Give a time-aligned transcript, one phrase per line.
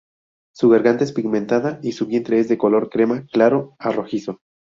[0.55, 4.41] Su garganta es pigmentada y su vientre es de color crema claro a rojizo.